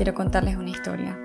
quiero 0.00 0.14
contarles 0.14 0.56
una 0.56 0.70
historia. 0.70 1.18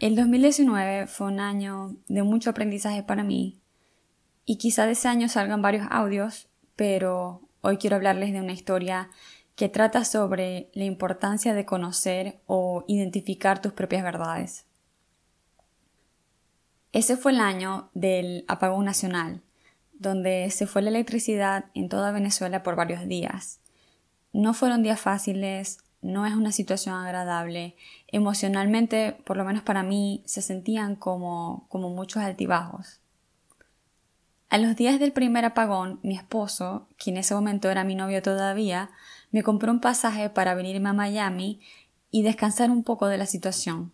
El 0.00 0.16
2019 0.16 1.06
fue 1.06 1.26
un 1.26 1.38
año 1.38 1.94
de 2.08 2.22
mucho 2.22 2.48
aprendizaje 2.48 3.02
para 3.02 3.24
mí 3.24 3.60
y 4.46 4.56
quizá 4.56 4.86
de 4.86 4.92
ese 4.92 5.08
año 5.08 5.28
salgan 5.28 5.60
varios 5.60 5.86
audios, 5.90 6.48
pero 6.76 7.42
hoy 7.60 7.76
quiero 7.76 7.96
hablarles 7.96 8.32
de 8.32 8.40
una 8.40 8.54
historia 8.54 9.10
que 9.54 9.68
trata 9.68 10.06
sobre 10.06 10.70
la 10.72 10.84
importancia 10.84 11.52
de 11.52 11.66
conocer 11.66 12.40
o 12.46 12.86
identificar 12.88 13.60
tus 13.60 13.74
propias 13.74 14.02
verdades. 14.02 14.64
Ese 16.92 17.18
fue 17.18 17.32
el 17.32 17.40
año 17.40 17.90
del 17.92 18.46
apagón 18.48 18.86
nacional, 18.86 19.42
donde 19.92 20.48
se 20.50 20.66
fue 20.66 20.80
la 20.80 20.88
electricidad 20.88 21.66
en 21.74 21.90
toda 21.90 22.12
Venezuela 22.12 22.62
por 22.62 22.76
varios 22.76 23.06
días. 23.06 23.60
No 24.32 24.54
fueron 24.54 24.82
días 24.82 25.00
fáciles, 25.00 25.80
no 26.02 26.26
es 26.26 26.34
una 26.34 26.52
situación 26.52 26.94
agradable. 26.94 27.76
Emocionalmente, 28.08 29.12
por 29.24 29.36
lo 29.36 29.44
menos 29.44 29.62
para 29.62 29.82
mí, 29.82 30.22
se 30.26 30.42
sentían 30.42 30.96
como, 30.96 31.66
como 31.68 31.90
muchos 31.90 32.22
altibajos. 32.22 33.00
A 34.48 34.58
los 34.58 34.76
días 34.76 35.00
del 35.00 35.12
primer 35.12 35.44
apagón, 35.44 35.98
mi 36.02 36.16
esposo, 36.16 36.88
quien 36.96 37.16
en 37.16 37.20
ese 37.20 37.34
momento 37.34 37.68
era 37.68 37.82
mi 37.82 37.96
novio 37.96 38.22
todavía, 38.22 38.90
me 39.32 39.42
compró 39.42 39.72
un 39.72 39.80
pasaje 39.80 40.30
para 40.30 40.54
venirme 40.54 40.88
a 40.88 40.92
Miami 40.92 41.60
y 42.10 42.22
descansar 42.22 42.70
un 42.70 42.84
poco 42.84 43.08
de 43.08 43.18
la 43.18 43.26
situación. 43.26 43.92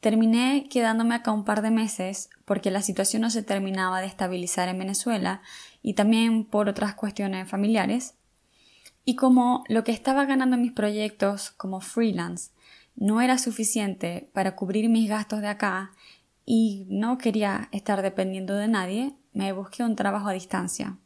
Terminé 0.00 0.66
quedándome 0.70 1.14
acá 1.14 1.30
un 1.30 1.44
par 1.44 1.60
de 1.60 1.70
meses 1.70 2.30
porque 2.46 2.70
la 2.70 2.80
situación 2.80 3.20
no 3.20 3.28
se 3.28 3.42
terminaba 3.42 4.00
de 4.00 4.06
estabilizar 4.06 4.68
en 4.70 4.78
Venezuela 4.78 5.42
y 5.82 5.92
también 5.92 6.46
por 6.46 6.70
otras 6.70 6.94
cuestiones 6.94 7.46
familiares. 7.48 8.14
Y 9.10 9.16
como 9.16 9.64
lo 9.66 9.82
que 9.82 9.90
estaba 9.90 10.24
ganando 10.24 10.54
en 10.54 10.62
mis 10.62 10.70
proyectos 10.70 11.50
como 11.50 11.80
freelance 11.80 12.52
no 12.94 13.20
era 13.20 13.38
suficiente 13.38 14.30
para 14.32 14.54
cubrir 14.54 14.88
mis 14.88 15.08
gastos 15.08 15.40
de 15.40 15.48
acá 15.48 15.90
y 16.46 16.86
no 16.88 17.18
quería 17.18 17.68
estar 17.72 18.02
dependiendo 18.02 18.54
de 18.54 18.68
nadie, 18.68 19.16
me 19.32 19.50
busqué 19.50 19.82
un 19.82 19.96
trabajo 19.96 20.28
a 20.28 20.32
distancia. 20.32 20.96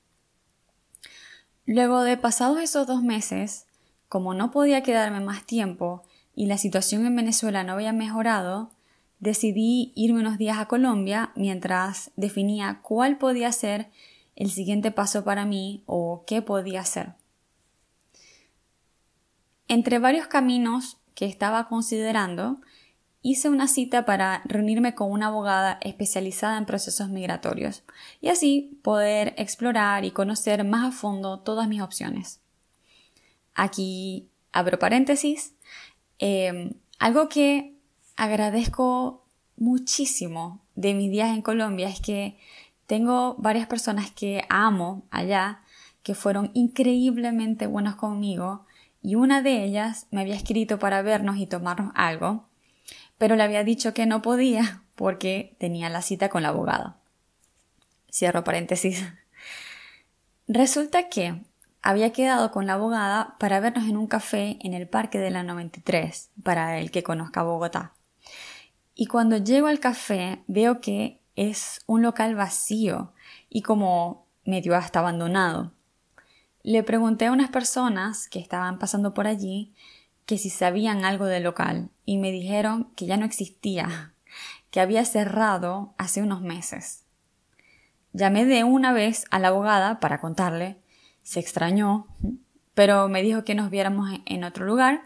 Luego 1.64 2.02
de 2.02 2.18
pasados 2.18 2.60
esos 2.60 2.86
dos 2.86 3.02
meses, 3.02 3.64
como 4.10 4.34
no 4.34 4.50
podía 4.50 4.82
quedarme 4.82 5.20
más 5.20 5.46
tiempo 5.46 6.02
y 6.34 6.44
la 6.44 6.58
situación 6.58 7.06
en 7.06 7.16
Venezuela 7.16 7.64
no 7.64 7.72
había 7.72 7.94
mejorado, 7.94 8.70
decidí 9.18 9.94
irme 9.96 10.20
unos 10.20 10.36
días 10.36 10.58
a 10.58 10.68
Colombia 10.68 11.32
mientras 11.36 12.10
definía 12.16 12.80
cuál 12.82 13.16
podía 13.16 13.50
ser 13.50 13.90
el 14.36 14.50
siguiente 14.50 14.90
paso 14.90 15.24
para 15.24 15.46
mí 15.46 15.82
o 15.86 16.24
qué 16.26 16.42
podía 16.42 16.82
hacer. 16.82 17.14
Entre 19.74 19.98
varios 19.98 20.28
caminos 20.28 20.98
que 21.16 21.24
estaba 21.24 21.66
considerando, 21.66 22.60
hice 23.22 23.48
una 23.48 23.66
cita 23.66 24.04
para 24.04 24.40
reunirme 24.44 24.94
con 24.94 25.10
una 25.10 25.26
abogada 25.26 25.80
especializada 25.82 26.58
en 26.58 26.64
procesos 26.64 27.08
migratorios 27.08 27.82
y 28.20 28.28
así 28.28 28.78
poder 28.84 29.34
explorar 29.36 30.04
y 30.04 30.12
conocer 30.12 30.62
más 30.62 30.84
a 30.84 30.96
fondo 30.96 31.40
todas 31.40 31.66
mis 31.66 31.82
opciones. 31.82 32.40
Aquí 33.52 34.28
abro 34.52 34.78
paréntesis. 34.78 35.54
Em, 36.20 36.74
algo 37.00 37.28
que 37.28 37.74
agradezco 38.14 39.26
muchísimo 39.56 40.60
de 40.76 40.94
mis 40.94 41.10
días 41.10 41.30
en 41.34 41.42
Colombia 41.42 41.88
es 41.88 42.00
que 42.00 42.38
tengo 42.86 43.34
varias 43.38 43.66
personas 43.66 44.12
que 44.12 44.44
amo 44.48 45.02
allá, 45.10 45.64
que 46.04 46.14
fueron 46.14 46.52
increíblemente 46.54 47.66
buenas 47.66 47.96
conmigo 47.96 48.66
y 49.04 49.14
una 49.14 49.40
de 49.40 49.62
ellas 49.62 50.08
me 50.10 50.22
había 50.22 50.34
escrito 50.34 50.80
para 50.80 51.02
vernos 51.02 51.36
y 51.36 51.46
tomarnos 51.46 51.92
algo 51.94 52.48
pero 53.18 53.36
le 53.36 53.42
había 53.42 53.64
dicho 53.64 53.94
que 53.94 54.06
no 54.06 54.22
podía 54.22 54.82
porque 54.94 55.56
tenía 55.58 55.88
la 55.88 56.02
cita 56.02 56.28
con 56.28 56.42
la 56.42 56.48
abogada. 56.50 56.98
Cierro 58.12 58.44
paréntesis. 58.44 59.04
Resulta 60.46 61.08
que 61.08 61.42
había 61.82 62.12
quedado 62.12 62.50
con 62.50 62.66
la 62.66 62.74
abogada 62.74 63.36
para 63.38 63.60
vernos 63.60 63.84
en 63.84 63.96
un 63.96 64.06
café 64.06 64.58
en 64.60 64.74
el 64.74 64.88
Parque 64.88 65.18
de 65.18 65.30
la 65.30 65.42
93, 65.42 66.30
para 66.42 66.78
el 66.78 66.90
que 66.90 67.02
conozca 67.02 67.42
Bogotá. 67.42 67.94
Y 68.94 69.06
cuando 69.06 69.38
llego 69.38 69.66
al 69.66 69.80
café 69.80 70.42
veo 70.46 70.80
que 70.80 71.20
es 71.34 71.80
un 71.86 72.02
local 72.02 72.34
vacío 72.36 73.12
y 73.48 73.62
como 73.62 74.28
medio 74.44 74.76
hasta 74.76 75.00
abandonado. 75.00 75.72
Le 76.64 76.82
pregunté 76.82 77.26
a 77.26 77.32
unas 77.32 77.50
personas 77.50 78.26
que 78.26 78.38
estaban 78.38 78.78
pasando 78.78 79.12
por 79.12 79.26
allí 79.26 79.74
que 80.24 80.38
si 80.38 80.48
sabían 80.48 81.04
algo 81.04 81.26
del 81.26 81.42
local 81.42 81.90
y 82.06 82.16
me 82.16 82.32
dijeron 82.32 82.90
que 82.96 83.04
ya 83.04 83.18
no 83.18 83.26
existía, 83.26 84.14
que 84.70 84.80
había 84.80 85.04
cerrado 85.04 85.92
hace 85.98 86.22
unos 86.22 86.40
meses. 86.40 87.04
Llamé 88.14 88.46
de 88.46 88.64
una 88.64 88.94
vez 88.94 89.26
a 89.30 89.38
la 89.38 89.48
abogada 89.48 90.00
para 90.00 90.22
contarle, 90.22 90.78
se 91.22 91.38
extrañó, 91.38 92.06
pero 92.74 93.10
me 93.10 93.20
dijo 93.20 93.44
que 93.44 93.54
nos 93.54 93.68
viéramos 93.68 94.10
en 94.24 94.42
otro 94.42 94.64
lugar 94.64 95.02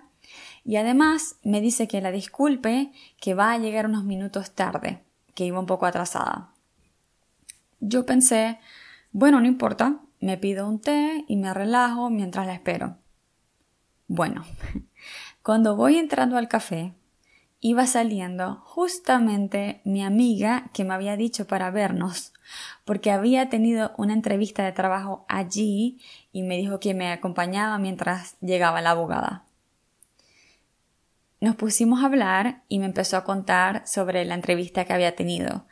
y 0.64 0.76
además 0.76 1.38
me 1.42 1.60
dice 1.60 1.88
que 1.88 2.00
la 2.00 2.12
disculpe, 2.12 2.92
que 3.20 3.34
va 3.34 3.50
a 3.50 3.58
llegar 3.58 3.86
unos 3.86 4.04
minutos 4.04 4.52
tarde, 4.52 5.02
que 5.34 5.44
iba 5.44 5.58
un 5.58 5.66
poco 5.66 5.86
atrasada. 5.86 6.52
Yo 7.80 8.06
pensé, 8.06 8.60
bueno, 9.10 9.40
no 9.40 9.46
importa, 9.48 10.02
me 10.20 10.36
pido 10.36 10.68
un 10.68 10.80
té 10.80 11.24
y 11.28 11.36
me 11.36 11.52
relajo 11.54 12.10
mientras 12.10 12.46
la 12.46 12.54
espero. 12.54 12.98
Bueno, 14.06 14.44
cuando 15.42 15.76
voy 15.76 15.96
entrando 15.96 16.36
al 16.36 16.48
café, 16.48 16.94
iba 17.60 17.86
saliendo 17.86 18.62
justamente 18.64 19.80
mi 19.84 20.02
amiga 20.02 20.70
que 20.72 20.84
me 20.84 20.94
había 20.94 21.16
dicho 21.16 21.46
para 21.46 21.70
vernos, 21.70 22.32
porque 22.84 23.10
había 23.10 23.48
tenido 23.48 23.92
una 23.96 24.12
entrevista 24.12 24.64
de 24.64 24.72
trabajo 24.72 25.24
allí 25.28 26.00
y 26.32 26.42
me 26.42 26.56
dijo 26.56 26.80
que 26.80 26.94
me 26.94 27.10
acompañaba 27.10 27.78
mientras 27.78 28.36
llegaba 28.40 28.80
la 28.80 28.90
abogada. 28.90 29.44
Nos 31.40 31.54
pusimos 31.54 32.02
a 32.02 32.06
hablar 32.06 32.62
y 32.68 32.78
me 32.78 32.86
empezó 32.86 33.16
a 33.16 33.24
contar 33.24 33.86
sobre 33.86 34.24
la 34.24 34.34
entrevista 34.34 34.84
que 34.84 34.92
había 34.92 35.14
tenido. 35.14 35.66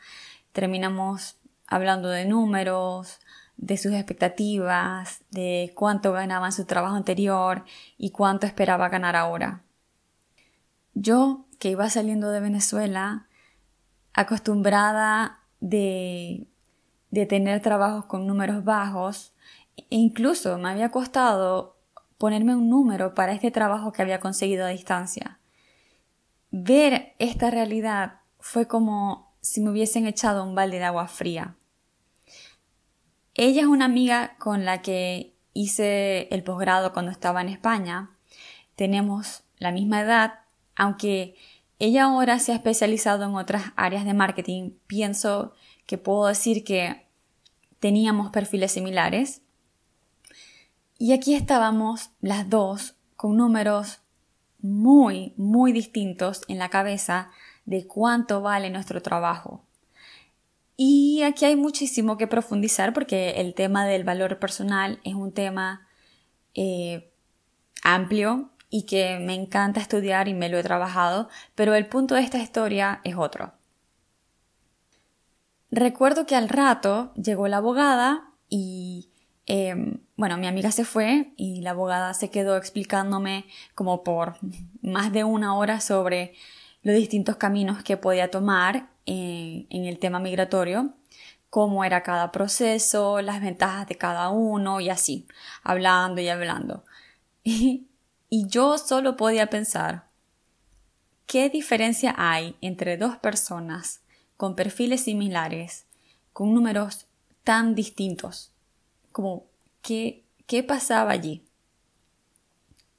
Terminamos 0.53 1.37
hablando 1.67 2.09
de 2.09 2.25
números, 2.25 3.19
de 3.57 3.77
sus 3.77 3.91
expectativas, 3.93 5.21
de 5.31 5.73
cuánto 5.75 6.13
ganaba 6.13 6.47
en 6.47 6.51
su 6.51 6.65
trabajo 6.65 6.95
anterior 6.95 7.65
y 7.97 8.11
cuánto 8.11 8.45
esperaba 8.45 8.89
ganar 8.89 9.15
ahora. 9.15 9.63
Yo, 10.93 11.45
que 11.59 11.69
iba 11.69 11.89
saliendo 11.89 12.31
de 12.31 12.39
Venezuela, 12.39 13.27
acostumbrada 14.13 15.39
de, 15.59 16.47
de 17.11 17.25
tener 17.25 17.61
trabajos 17.61 18.05
con 18.05 18.27
números 18.27 18.63
bajos, 18.63 19.33
e 19.75 19.85
incluso 19.89 20.57
me 20.57 20.69
había 20.69 20.89
costado 20.89 21.77
ponerme 22.17 22.55
un 22.55 22.69
número 22.69 23.13
para 23.13 23.33
este 23.33 23.51
trabajo 23.51 23.91
que 23.91 24.01
había 24.01 24.19
conseguido 24.19 24.65
a 24.65 24.69
distancia. 24.69 25.39
Ver 26.51 27.15
esta 27.19 27.51
realidad 27.51 28.21
fue 28.39 28.67
como 28.67 29.35
si 29.41 29.61
me 29.61 29.69
hubiesen 29.69 30.07
echado 30.07 30.43
un 30.43 30.55
balde 30.55 30.79
de 30.79 30.85
agua 30.85 31.07
fría. 31.07 31.55
Ella 33.37 33.61
es 33.61 33.67
una 33.67 33.85
amiga 33.85 34.35
con 34.37 34.65
la 34.65 34.81
que 34.81 35.33
hice 35.53 36.27
el 36.31 36.43
posgrado 36.43 36.91
cuando 36.91 37.11
estaba 37.11 37.41
en 37.41 37.49
España. 37.49 38.11
Tenemos 38.75 39.43
la 39.57 39.71
misma 39.71 40.01
edad 40.01 40.33
aunque 40.77 41.35
ella 41.79 42.05
ahora 42.05 42.39
se 42.39 42.51
ha 42.51 42.55
especializado 42.55 43.25
en 43.25 43.35
otras 43.35 43.73
áreas 43.75 44.05
de 44.05 44.13
marketing, 44.13 44.71
pienso 44.85 45.53
que 45.85 45.97
puedo 45.97 46.27
decir 46.27 46.63
que 46.63 47.07
teníamos 47.79 48.31
perfiles 48.31 48.71
similares. 48.71 49.41
Y 50.97 51.13
aquí 51.13 51.35
estábamos 51.35 52.11
las 52.21 52.49
dos 52.49 52.95
con 53.15 53.37
números 53.37 53.99
muy, 54.59 55.33
muy 55.37 55.71
distintos 55.71 56.41
en 56.47 56.57
la 56.59 56.69
cabeza 56.69 57.31
de 57.65 57.85
cuánto 57.85 58.41
vale 58.41 58.69
nuestro 58.69 59.01
trabajo. 59.01 59.66
Y 60.77 61.23
aquí 61.23 61.45
hay 61.45 61.55
muchísimo 61.55 62.17
que 62.17 62.27
profundizar 62.27 62.93
porque 62.93 63.41
el 63.41 63.55
tema 63.55 63.85
del 63.85 64.03
valor 64.03 64.37
personal 64.37 64.99
es 65.03 65.15
un 65.15 65.33
tema 65.33 65.87
eh, 66.53 67.11
amplio 67.83 68.51
y 68.69 68.85
que 68.85 69.17
me 69.19 69.33
encanta 69.33 69.79
estudiar 69.79 70.27
y 70.27 70.35
me 70.35 70.49
lo 70.49 70.59
he 70.59 70.63
trabajado, 70.63 71.29
pero 71.55 71.73
el 71.73 71.87
punto 71.87 72.13
de 72.13 72.21
esta 72.21 72.37
historia 72.37 73.01
es 73.03 73.15
otro. 73.15 73.53
Recuerdo 75.71 76.27
que 76.27 76.35
al 76.35 76.47
rato 76.47 77.11
llegó 77.15 77.47
la 77.47 77.57
abogada 77.57 78.31
y, 78.47 79.09
em, 79.47 80.01
bueno, 80.15 80.37
mi 80.37 80.45
amiga 80.45 80.71
se 80.71 80.85
fue 80.85 81.33
y 81.37 81.61
la 81.61 81.71
abogada 81.71 82.13
se 82.13 82.29
quedó 82.29 82.55
explicándome 82.55 83.45
como 83.73 84.03
por 84.03 84.37
más 84.81 85.11
de 85.11 85.23
una 85.23 85.55
hora 85.55 85.79
sobre 85.79 86.35
los 86.83 86.95
distintos 86.95 87.37
caminos 87.37 87.83
que 87.83 87.97
podía 87.97 88.29
tomar 88.29 88.89
en, 89.07 89.85
el 89.85 89.97
tema 89.97 90.19
migratorio, 90.19 90.93
cómo 91.49 91.83
era 91.83 92.03
cada 92.03 92.31
proceso, 92.31 93.21
las 93.21 93.41
ventajas 93.41 93.87
de 93.87 93.95
cada 93.95 94.29
uno 94.29 94.79
y 94.81 94.89
así, 94.89 95.27
hablando 95.63 96.21
y 96.21 96.29
hablando. 96.29 96.85
Y 97.43 97.87
y 98.29 98.47
yo 98.47 98.77
solo 98.77 99.15
podía 99.15 99.49
pensar, 99.49 100.09
¿qué 101.25 101.49
diferencia 101.49 102.13
hay 102.17 102.57
entre 102.59 102.97
dos 102.97 103.17
personas 103.17 104.01
con 104.35 104.55
perfiles 104.55 105.05
similares, 105.05 105.85
con 106.33 106.53
números 106.53 107.05
tan 107.45 107.73
distintos? 107.73 108.51
Como, 109.13 109.45
¿qué, 109.81 110.25
qué 110.45 110.61
pasaba 110.61 111.11
allí? 111.11 111.45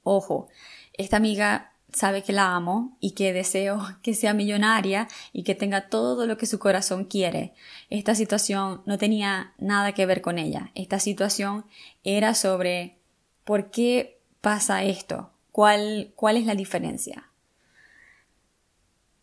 Ojo, 0.01 0.49
esta 0.93 1.17
amiga 1.17 1.73
sabe 1.93 2.23
que 2.23 2.33
la 2.33 2.55
amo 2.55 2.97
y 2.99 3.11
que 3.11 3.33
deseo 3.33 3.81
que 4.01 4.13
sea 4.13 4.33
millonaria 4.33 5.07
y 5.33 5.43
que 5.43 5.55
tenga 5.55 5.89
todo 5.89 6.25
lo 6.25 6.37
que 6.37 6.45
su 6.45 6.59
corazón 6.59 7.05
quiere. 7.05 7.53
Esta 7.89 8.15
situación 8.15 8.81
no 8.85 8.97
tenía 8.97 9.53
nada 9.57 9.93
que 9.93 10.05
ver 10.05 10.21
con 10.21 10.37
ella. 10.37 10.71
Esta 10.75 10.99
situación 10.99 11.65
era 12.03 12.33
sobre 12.33 12.97
por 13.43 13.71
qué 13.71 14.19
pasa 14.41 14.83
esto, 14.83 15.31
cuál, 15.51 16.11
cuál 16.15 16.37
es 16.37 16.45
la 16.45 16.55
diferencia. 16.55 17.29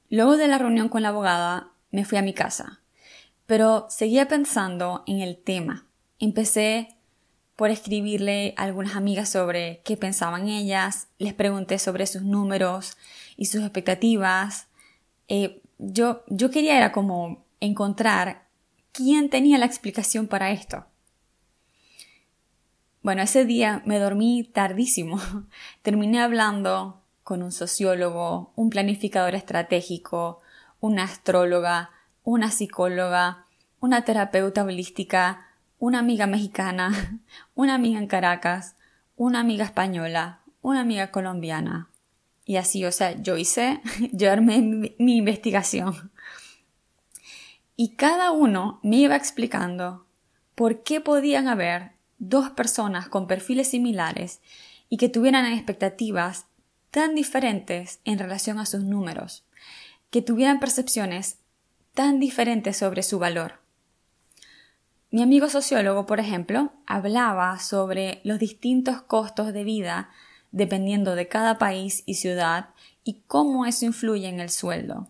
Luego 0.08 0.36
de 0.36 0.48
la 0.48 0.58
reunión 0.58 0.88
con 0.88 1.02
la 1.02 1.08
abogada 1.08 1.72
me 1.90 2.04
fui 2.04 2.18
a 2.18 2.22
mi 2.22 2.32
casa, 2.32 2.80
pero 3.46 3.86
seguía 3.88 4.28
pensando 4.28 5.02
en 5.06 5.20
el 5.20 5.36
tema. 5.36 5.86
Empecé 6.18 6.95
por 7.56 7.70
escribirle 7.70 8.54
a 8.56 8.64
algunas 8.64 8.96
amigas 8.96 9.30
sobre 9.30 9.80
qué 9.84 9.96
pensaban 9.96 10.48
ellas, 10.48 11.08
les 11.18 11.32
pregunté 11.32 11.78
sobre 11.78 12.06
sus 12.06 12.22
números 12.22 12.96
y 13.36 13.46
sus 13.46 13.62
expectativas. 13.62 14.68
Eh, 15.28 15.62
yo, 15.78 16.22
yo 16.28 16.50
quería 16.50 16.76
era 16.76 16.92
como 16.92 17.44
encontrar 17.60 18.46
quién 18.92 19.30
tenía 19.30 19.58
la 19.58 19.66
explicación 19.66 20.26
para 20.26 20.50
esto. 20.50 20.84
Bueno, 23.02 23.22
ese 23.22 23.44
día 23.44 23.82
me 23.86 23.98
dormí 23.98 24.44
tardísimo. 24.44 25.20
Terminé 25.82 26.20
hablando 26.20 27.02
con 27.22 27.42
un 27.42 27.52
sociólogo, 27.52 28.52
un 28.54 28.68
planificador 28.68 29.34
estratégico, 29.34 30.40
una 30.80 31.04
astróloga, 31.04 31.90
una 32.22 32.50
psicóloga, 32.50 33.46
una 33.80 34.04
terapeuta 34.04 34.64
holística, 34.64 35.45
una 35.78 35.98
amiga 35.98 36.26
mexicana, 36.26 37.20
una 37.54 37.74
amiga 37.74 37.98
en 37.98 38.06
Caracas, 38.06 38.76
una 39.16 39.40
amiga 39.40 39.64
española, 39.64 40.40
una 40.62 40.80
amiga 40.80 41.10
colombiana. 41.10 41.90
Y 42.44 42.56
así, 42.56 42.84
o 42.84 42.92
sea, 42.92 43.20
yo 43.20 43.36
hice, 43.36 43.80
yo 44.12 44.30
armé 44.30 44.60
mi, 44.60 45.16
investigación. 45.16 46.12
Y 47.76 47.96
cada 47.96 48.30
uno 48.30 48.80
me 48.82 48.96
iba 48.96 49.16
explicando 49.16 50.06
por 50.54 50.82
qué 50.82 51.00
podían 51.00 51.48
haber 51.48 51.92
dos 52.18 52.50
personas 52.50 53.08
con 53.08 53.26
perfiles 53.26 53.68
similares 53.68 54.40
y 54.88 54.96
que 54.96 55.08
tuvieran 55.08 55.52
expectativas 55.52 56.46
tan 56.90 57.14
diferentes 57.14 58.00
en 58.04 58.18
relación 58.18 58.58
a 58.58 58.64
sus 58.64 58.82
números, 58.82 59.44
que 60.10 60.22
tuvieran 60.22 60.60
percepciones 60.60 61.38
tan 61.92 62.20
diferentes 62.20 62.76
sobre 62.78 63.02
su 63.02 63.18
valor. 63.18 63.65
Mi 65.10 65.22
amigo 65.22 65.48
sociólogo, 65.48 66.04
por 66.06 66.20
ejemplo, 66.20 66.72
hablaba 66.86 67.58
sobre 67.58 68.20
los 68.24 68.38
distintos 68.38 69.02
costos 69.02 69.52
de 69.52 69.64
vida 69.64 70.10
dependiendo 70.50 71.14
de 71.14 71.28
cada 71.28 71.58
país 71.58 72.02
y 72.06 72.14
ciudad 72.14 72.70
y 73.04 73.22
cómo 73.26 73.66
eso 73.66 73.84
influye 73.84 74.28
en 74.28 74.40
el 74.40 74.50
sueldo. 74.50 75.08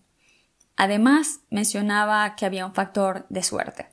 Además, 0.76 1.40
mencionaba 1.50 2.36
que 2.36 2.44
había 2.44 2.66
un 2.66 2.74
factor 2.74 3.26
de 3.30 3.42
suerte. 3.42 3.88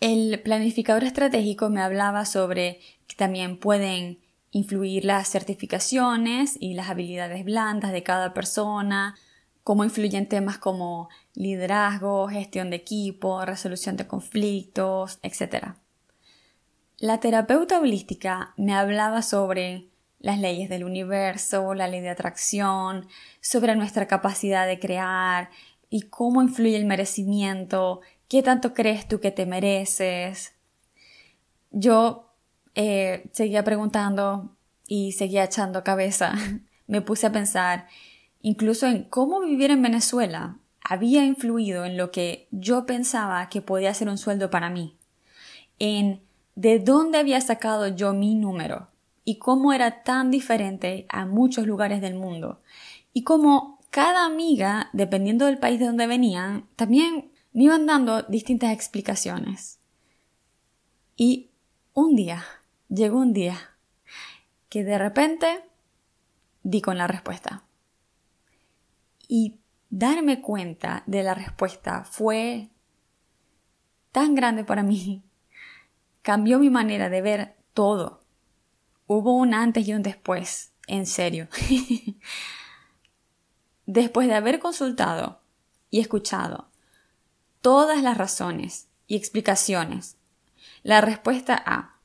El 0.00 0.40
planificador 0.42 1.04
estratégico 1.04 1.70
me 1.70 1.80
hablaba 1.80 2.24
sobre 2.24 2.80
que 3.06 3.16
también 3.16 3.58
pueden 3.58 4.18
influir 4.50 5.04
las 5.04 5.28
certificaciones 5.28 6.56
y 6.58 6.74
las 6.74 6.90
habilidades 6.90 7.44
blandas 7.44 7.92
de 7.92 8.02
cada 8.02 8.34
persona, 8.34 9.14
cómo 9.64 9.84
influyen 9.84 10.28
temas 10.28 10.58
como 10.58 11.08
liderazgo, 11.34 12.28
gestión 12.28 12.70
de 12.70 12.76
equipo, 12.76 13.44
resolución 13.44 13.96
de 13.96 14.06
conflictos, 14.06 15.18
etc. 15.22 15.74
La 16.98 17.20
terapeuta 17.20 17.78
holística 17.80 18.54
me 18.56 18.74
hablaba 18.74 19.22
sobre 19.22 19.88
las 20.18 20.38
leyes 20.38 20.68
del 20.68 20.84
universo, 20.84 21.74
la 21.74 21.88
ley 21.88 22.00
de 22.00 22.10
atracción, 22.10 23.08
sobre 23.40 23.74
nuestra 23.74 24.06
capacidad 24.06 24.66
de 24.66 24.78
crear 24.78 25.50
y 25.88 26.02
cómo 26.02 26.42
influye 26.42 26.76
el 26.76 26.84
merecimiento, 26.84 28.00
qué 28.28 28.42
tanto 28.42 28.74
crees 28.74 29.08
tú 29.08 29.18
que 29.20 29.30
te 29.30 29.46
mereces. 29.46 30.52
Yo 31.70 32.34
eh, 32.74 33.28
seguía 33.32 33.64
preguntando 33.64 34.56
y 34.86 35.12
seguía 35.12 35.44
echando 35.44 35.82
cabeza. 35.82 36.34
me 36.86 37.00
puse 37.00 37.26
a 37.26 37.32
pensar 37.32 37.86
incluso 38.42 38.86
en 38.86 39.04
cómo 39.04 39.40
vivir 39.40 39.70
en 39.70 39.82
Venezuela 39.82 40.58
había 40.82 41.24
influido 41.24 41.84
en 41.84 41.96
lo 41.96 42.10
que 42.10 42.48
yo 42.50 42.86
pensaba 42.86 43.48
que 43.48 43.62
podía 43.62 43.94
ser 43.94 44.08
un 44.08 44.18
sueldo 44.18 44.50
para 44.50 44.70
mí, 44.70 44.96
en 45.78 46.20
de 46.54 46.78
dónde 46.78 47.18
había 47.18 47.40
sacado 47.40 47.88
yo 47.88 48.12
mi 48.12 48.34
número 48.34 48.88
y 49.24 49.36
cómo 49.36 49.72
era 49.72 50.02
tan 50.02 50.30
diferente 50.30 51.06
a 51.08 51.26
muchos 51.26 51.66
lugares 51.66 52.00
del 52.00 52.14
mundo 52.14 52.60
y 53.12 53.22
cómo 53.24 53.78
cada 53.90 54.24
amiga, 54.24 54.88
dependiendo 54.92 55.46
del 55.46 55.58
país 55.58 55.80
de 55.80 55.86
donde 55.86 56.06
venían, 56.06 56.66
también 56.76 57.30
me 57.52 57.64
iban 57.64 57.86
dando 57.86 58.22
distintas 58.22 58.72
explicaciones. 58.72 59.78
Y 61.16 61.50
un 61.92 62.14
día, 62.14 62.44
llegó 62.88 63.18
un 63.18 63.32
día, 63.32 63.58
que 64.68 64.84
de 64.84 64.96
repente 64.96 65.64
di 66.62 66.80
con 66.80 66.98
la 66.98 67.08
respuesta. 67.08 67.64
Y 69.32 69.60
darme 69.90 70.40
cuenta 70.40 71.04
de 71.06 71.22
la 71.22 71.34
respuesta 71.34 72.02
fue 72.02 72.68
tan 74.10 74.34
grande 74.34 74.64
para 74.64 74.82
mí. 74.82 75.22
Cambió 76.22 76.58
mi 76.58 76.68
manera 76.68 77.08
de 77.08 77.22
ver 77.22 77.56
todo. 77.72 78.24
Hubo 79.06 79.32
un 79.34 79.54
antes 79.54 79.86
y 79.86 79.94
un 79.94 80.02
después, 80.02 80.72
en 80.88 81.06
serio. 81.06 81.46
Después 83.86 84.26
de 84.26 84.34
haber 84.34 84.58
consultado 84.58 85.40
y 85.90 86.00
escuchado 86.00 86.68
todas 87.60 88.02
las 88.02 88.18
razones 88.18 88.88
y 89.06 89.14
explicaciones, 89.14 90.16
la 90.82 91.00
respuesta 91.00 91.54
a 91.54 92.00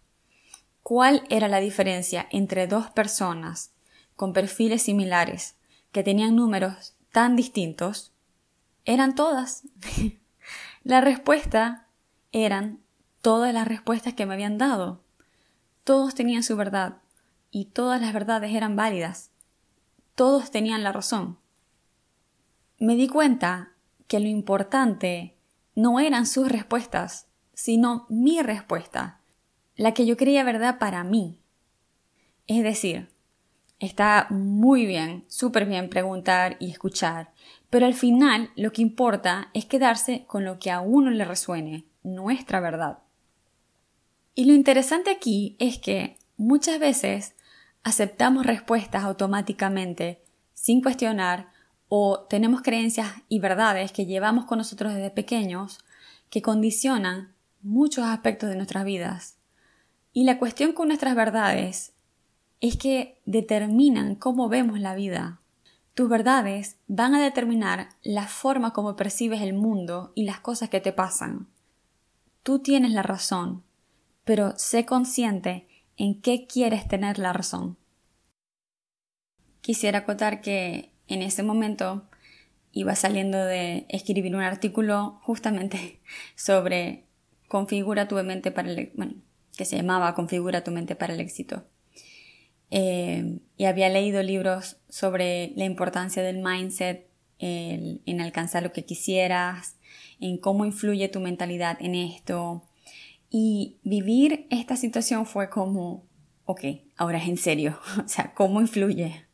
¿cuál 0.84 1.24
era 1.32 1.48
la 1.48 1.60
diferencia 1.60 2.28
entre 2.30 2.68
dos 2.68 2.92
personas 2.92 3.72
con 4.16 4.32
perfiles 4.32 4.84
similares 4.84 5.56
que 5.92 6.04
tenían 6.04 6.36
números 6.36 6.95
tan 7.16 7.38
distintos, 7.38 8.12
eran 8.84 9.16
todas. 9.16 9.64
la 10.84 11.00
respuesta 11.00 11.88
eran 12.34 12.82
todas 13.22 13.54
las 13.54 13.66
respuestas 13.66 14.16
que 14.16 14.26
me 14.26 14.34
habían 14.34 14.58
dado. 14.58 15.02
Todos 15.86 16.14
tenían 16.14 16.44
su 16.44 16.58
verdad 16.58 16.98
y 17.52 17.68
todas 17.68 18.02
las 18.02 18.12
verdades 18.12 18.54
eran 18.54 18.76
válidas. 18.76 19.32
Todos 20.14 20.52
tenían 20.52 20.84
la 20.84 20.92
razón. 20.92 21.40
Me 22.80 22.98
di 22.98 23.08
cuenta 23.08 23.72
que 24.10 24.20
lo 24.20 24.28
importante 24.28 25.38
no 25.74 26.02
eran 26.02 26.26
sus 26.26 26.50
respuestas, 26.52 27.28
sino 27.54 28.08
mi 28.10 28.42
respuesta, 28.42 29.22
la 29.78 29.94
que 29.94 30.06
yo 30.06 30.18
creía 30.18 30.44
verdad 30.44 30.80
para 30.80 31.06
mí. 31.06 31.40
Es 32.48 32.62
decir, 32.62 33.15
Está 33.80 34.28
muy 34.30 34.86
bien, 34.86 35.26
súper 35.28 35.66
bien 35.66 35.90
preguntar 35.90 36.56
y 36.60 36.72
escuchar, 36.72 37.32
pero 37.70 37.86
al 37.86 37.94
final 37.94 38.52
lo 38.56 38.72
que 38.72 38.82
importa 38.82 39.50
es 39.54 39.66
quedarse 39.66 40.24
con 40.28 40.46
lo 40.46 40.60
que 40.60 40.72
a 40.72 40.80
uno 40.80 41.12
le 41.12 41.26
resuene, 41.26 41.86
nuestra 42.04 42.62
verdad. 42.62 43.00
Y 44.34 44.46
lo 44.46 44.54
interesante 44.54 45.12
aquí 45.12 45.56
es 45.60 45.78
que 45.78 46.18
muchas 46.38 46.80
veces 46.80 47.36
aceptamos 47.84 48.46
respuestas 48.46 49.04
automáticamente, 49.04 50.22
sin 50.54 50.82
cuestionar, 50.82 51.50
o 51.88 52.22
tenemos 52.30 52.62
creencias 52.62 53.12
y 53.30 53.40
verdades 53.40 53.92
que 53.92 54.06
llevamos 54.06 54.46
con 54.46 54.58
nosotros 54.58 54.94
desde 54.94 55.12
pequeños 55.12 55.80
que 56.30 56.42
condicionan 56.42 57.34
muchos 57.62 58.06
aspectos 58.06 58.50
de 58.50 58.56
nuestras 58.56 58.86
vidas. 58.86 59.38
Y 60.14 60.24
la 60.24 60.40
cuestión 60.40 60.74
con 60.74 60.88
nuestras 60.88 61.16
verdades 61.16 61.95
es 62.68 62.78
que 62.78 63.22
determinan 63.26 64.16
cómo 64.16 64.50
vemos 64.50 64.80
la 64.80 64.96
vida. 64.96 65.42
Tus 65.94 66.10
verdades 66.10 66.78
van 66.88 67.16
a 67.16 67.24
determinar 67.24 67.90
la 68.04 68.28
forma 68.28 68.74
como 68.74 68.96
percibes 68.96 69.42
el 69.42 69.54
mundo 69.54 70.12
y 70.16 70.24
las 70.24 70.40
cosas 70.40 70.70
que 70.70 70.82
te 70.82 70.92
pasan. 70.92 71.48
Tú 72.44 72.60
tienes 72.60 72.92
la 72.92 73.02
razón, 73.02 73.64
pero 74.24 74.54
sé 74.58 74.86
consciente 74.86 75.68
en 75.98 76.22
qué 76.22 76.48
quieres 76.48 76.88
tener 76.88 77.18
la 77.18 77.34
razón. 77.34 77.78
Quisiera 79.62 80.00
acotar 80.00 80.42
que 80.42 80.92
en 81.08 81.22
ese 81.22 81.44
momento 81.44 82.08
iba 82.72 82.96
saliendo 82.96 83.44
de 83.44 83.86
escribir 83.90 84.36
un 84.36 84.42
artículo 84.42 85.20
justamente 85.24 86.02
sobre 86.36 87.06
configura 87.48 88.08
tu 88.08 88.16
mente 88.16 88.52
para 88.52 88.70
el 88.70 88.92
bueno, 88.96 89.14
que 89.56 89.66
se 89.66 89.78
llamaba 89.78 90.14
configura 90.14 90.64
tu 90.64 90.72
mente 90.72 90.96
para 90.96 91.14
el 91.14 91.20
éxito. 91.20 91.64
Eh, 92.72 93.40
y 93.58 93.66
había 93.66 93.90
leído 93.90 94.22
libros 94.24 94.78
sobre 94.90 95.54
la 95.56 95.66
importancia 95.66 96.24
del 96.24 96.40
mindset 96.40 97.08
en 97.38 98.22
alcanzar 98.22 98.64
lo 98.64 98.72
que 98.72 98.86
quisieras, 98.86 99.76
en 100.20 100.38
cómo 100.38 100.66
influye 100.66 101.10
tu 101.10 101.20
mentalidad 101.20 101.78
en 101.80 101.96
esto. 101.96 102.64
Y 103.30 103.78
vivir 103.84 104.48
esta 104.50 104.76
situación 104.76 105.26
fue 105.26 105.50
como, 105.50 106.06
ok, 106.46 106.62
ahora 106.96 107.18
es 107.18 107.28
en 107.28 107.38
serio, 107.38 107.80
o 108.06 108.08
sea, 108.08 108.34
¿cómo 108.34 108.62
influye? 108.62 109.26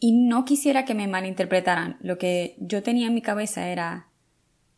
Y 0.00 0.12
no 0.12 0.44
quisiera 0.44 0.84
que 0.84 0.94
me 0.94 1.08
malinterpretaran. 1.08 1.96
Lo 2.00 2.18
que 2.18 2.54
yo 2.60 2.82
tenía 2.82 3.08
en 3.08 3.14
mi 3.14 3.22
cabeza 3.22 3.68
era, 3.68 4.06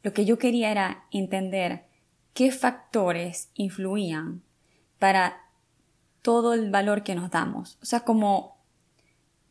lo 0.03 0.15
que 0.15 0.25
yo 0.25 0.39
quería 0.39 0.71
era 0.71 1.05
entender 1.11 1.85
qué 2.33 2.53
factores 2.53 3.51
influían 3.55 4.43
para 4.99 5.50
todo 6.23 6.55
el 6.55 6.71
valor 6.71 7.03
que 7.03 7.15
nos 7.15 7.31
damos. 7.31 7.79
O 7.83 7.87
sea, 7.87 8.01
como, 8.01 8.59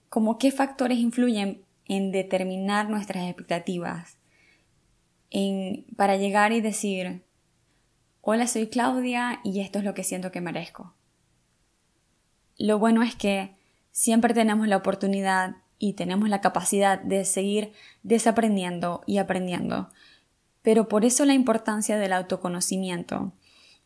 como 0.10 0.38
qué 0.38 0.52
factores 0.52 1.00
influyen 1.00 1.64
en 1.86 2.12
determinar 2.12 2.90
nuestras 2.90 3.26
expectativas, 3.26 4.18
en, 5.32 5.86
para 5.96 6.18
llegar 6.18 6.52
y 6.52 6.62
decir, 6.62 7.24
hola, 8.22 8.48
soy 8.48 8.68
Claudia 8.68 9.40
y 9.44 9.60
esto 9.62 9.80
es 9.80 9.86
lo 9.86 9.94
que 9.94 10.04
siento 10.04 10.32
que 10.32 10.42
merezco. 10.42 10.94
Lo 12.58 12.78
bueno 12.78 13.04
es 13.04 13.16
que 13.16 13.56
siempre 13.92 14.34
tenemos 14.34 14.68
la 14.68 14.78
oportunidad 14.78 15.58
y 15.80 15.94
tenemos 15.94 16.30
la 16.30 16.42
capacidad 16.42 17.02
de 17.02 17.26
seguir 17.26 17.72
desaprendiendo 18.04 19.02
y 19.08 19.18
aprendiendo. 19.18 19.90
Pero 20.62 20.90
por 20.90 21.06
eso 21.06 21.26
la 21.26 21.34
importancia 21.34 21.98
del 21.98 22.14
autoconocimiento, 22.14 23.34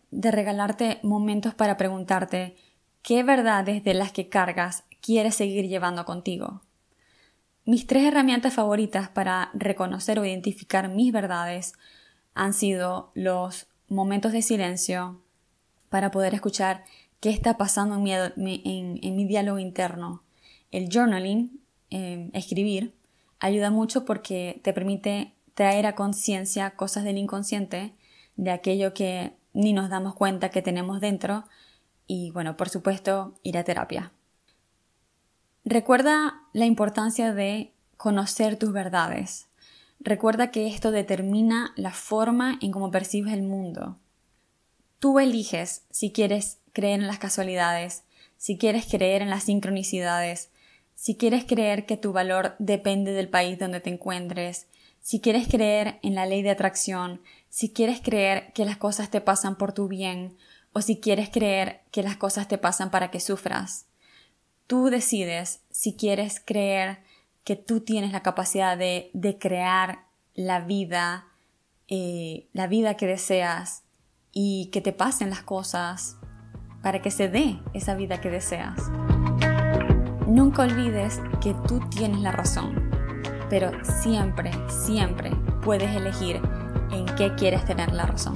de 0.10 0.32
regalarte 0.32 1.00
momentos 1.04 1.54
para 1.54 1.78
preguntarte 1.78 2.56
qué 3.04 3.22
verdades 3.22 3.84
de 3.84 3.94
las 3.94 4.12
que 4.12 4.30
cargas 4.30 4.86
quieres 5.02 5.36
seguir 5.36 5.68
llevando 5.68 6.06
contigo. 6.06 6.62
Mis 7.66 7.86
tres 7.86 8.04
herramientas 8.04 8.54
favoritas 8.54 9.10
para 9.10 9.52
reconocer 9.54 10.18
o 10.20 10.26
identificar 10.26 10.90
mis 10.90 11.12
verdades 11.14 11.74
han 12.34 12.54
sido 12.54 13.12
los 13.14 13.68
momentos 13.88 14.32
de 14.32 14.42
silencio 14.42 15.22
para 15.90 16.12
poder 16.12 16.34
escuchar 16.34 16.86
qué 17.20 17.30
está 17.30 17.58
pasando 17.58 17.96
en 17.96 18.04
mi, 18.04 19.26
diálogo 19.28 19.60
interno. 19.60 20.24
El 20.72 20.90
journaling, 20.92 21.60
eh, 21.92 22.30
escribir, 22.34 22.96
ayuda 23.40 23.70
mucho 23.70 24.04
porque 24.04 24.60
te 24.64 24.74
permite 24.74 25.34
traer 25.54 25.86
a 25.86 25.96
conciencia 25.96 26.72
cosas 26.72 27.04
del 27.04 27.18
inconsciente, 27.18 27.94
de 28.36 28.52
aquello 28.52 28.94
que 28.94 29.34
ni 29.54 29.74
nos 29.74 29.90
damos 29.90 30.16
cuenta 30.16 30.50
que 30.50 30.62
tenemos 30.62 31.00
dentro, 31.00 31.46
y 32.08 32.32
bueno, 32.32 32.58
por 32.58 32.70
supuesto, 32.70 33.34
ir 33.44 33.58
a 33.58 33.64
terapia. 33.64 34.12
Recuerda 35.66 36.42
la 36.52 36.66
importancia 36.66 37.34
de 37.34 37.72
conocer 37.98 38.58
tus 38.58 38.74
verdades. 38.74 39.48
Recuerda 40.00 40.52
que 40.52 40.68
esto 40.68 40.92
determina 40.92 41.72
la 41.78 41.92
forma 41.92 42.60
en 42.62 42.72
cómo 42.72 42.92
percibes 42.92 43.34
el 43.34 43.44
mundo. 43.44 43.98
Tú 45.00 45.20
eliges 45.20 45.84
si 45.90 46.12
quieres 46.12 46.60
creer 46.74 47.00
en 47.00 47.08
las 47.08 47.20
casualidades, 47.20 48.04
si 48.38 48.58
quieres 48.58 48.86
creer 48.86 49.22
en 49.22 49.30
las 49.30 49.44
sincronicidades, 49.44 50.50
si 50.96 51.16
quieres 51.16 51.46
creer 51.46 51.86
que 51.86 51.98
tu 51.98 52.12
valor 52.12 52.56
depende 52.60 53.14
del 53.14 53.30
país 53.30 53.58
donde 53.58 53.80
te 53.80 53.90
encuentres, 53.90 54.68
si 55.02 55.20
quieres 55.20 55.48
creer 55.48 56.00
en 56.02 56.16
la 56.16 56.26
ley 56.26 56.42
de 56.42 56.50
atracción, 56.50 57.22
si 57.50 57.72
quieres 57.72 58.02
creer 58.02 58.52
que 58.54 58.66
las 58.66 58.78
cosas 58.78 59.10
te 59.10 59.22
pasan 59.22 59.58
por 59.58 59.74
tu 59.74 59.88
bien, 59.88 60.38
o 60.74 60.82
si 60.82 61.00
quieres 61.00 61.30
creer 61.30 61.82
que 61.92 62.04
las 62.04 62.18
cosas 62.18 62.48
te 62.48 62.58
pasan 62.58 62.92
para 62.92 63.12
que 63.12 63.20
sufras. 63.20 63.86
Tú 64.68 64.90
decides 64.90 65.62
si 65.70 65.96
quieres 65.96 66.42
creer 66.44 67.00
que 67.44 67.56
tú 67.56 67.82
tienes 67.82 68.12
la 68.12 68.24
capacidad 68.24 68.78
de, 68.78 69.38
crear 69.40 70.06
la 70.34 70.62
vida, 70.62 71.28
eh, 71.88 72.48
la 72.54 72.68
vida 72.68 72.96
que 72.96 73.06
deseas 73.06 73.84
y 74.32 74.70
que 74.72 74.82
te 74.82 74.94
pasen 74.94 75.30
las 75.30 75.44
cosas 75.44 76.18
para 76.82 77.02
que 77.02 77.12
se 77.12 77.30
dé 77.30 77.60
esa 77.74 77.96
vida 77.96 78.20
que 78.20 78.30
deseas. 78.30 78.90
Nunca 80.28 80.64
olvides 80.64 81.20
que 81.42 81.54
tú 81.68 81.82
tienes 81.90 82.20
la 82.22 82.32
razón, 82.32 82.90
pero 83.50 83.72
siempre, 84.02 84.52
siempre 84.70 85.32
puedes 85.64 85.96
elegir 85.96 86.42
en 86.92 87.06
qué 87.16 87.36
quieres 87.36 87.66
tener 87.66 87.92
la 87.92 88.06
razón. 88.06 88.34